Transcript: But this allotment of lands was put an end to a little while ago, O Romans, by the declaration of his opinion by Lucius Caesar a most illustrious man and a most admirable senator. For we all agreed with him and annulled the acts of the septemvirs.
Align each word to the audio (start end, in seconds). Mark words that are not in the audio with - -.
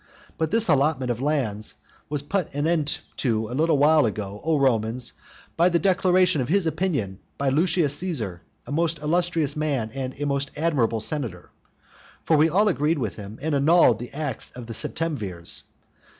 But 0.39 0.49
this 0.49 0.67
allotment 0.67 1.11
of 1.11 1.21
lands 1.21 1.75
was 2.09 2.23
put 2.23 2.51
an 2.55 2.65
end 2.65 2.97
to 3.17 3.47
a 3.49 3.53
little 3.53 3.77
while 3.77 4.07
ago, 4.07 4.41
O 4.43 4.57
Romans, 4.57 5.13
by 5.55 5.69
the 5.69 5.77
declaration 5.77 6.41
of 6.41 6.49
his 6.49 6.65
opinion 6.65 7.19
by 7.37 7.49
Lucius 7.49 7.95
Caesar 7.97 8.41
a 8.65 8.71
most 8.71 8.97
illustrious 8.97 9.55
man 9.55 9.91
and 9.93 10.19
a 10.19 10.25
most 10.25 10.49
admirable 10.57 11.01
senator. 11.01 11.51
For 12.23 12.35
we 12.35 12.49
all 12.49 12.67
agreed 12.67 12.97
with 12.97 13.15
him 13.17 13.37
and 13.43 13.53
annulled 13.53 13.99
the 13.99 14.09
acts 14.11 14.49
of 14.53 14.65
the 14.65 14.73
septemvirs. 14.73 15.61